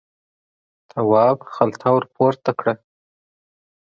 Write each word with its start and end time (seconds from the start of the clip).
تواب 0.89 1.37
خلته 1.53 1.87
ور 1.95 2.03
پورته 2.13 2.51
کړه. 2.59 2.73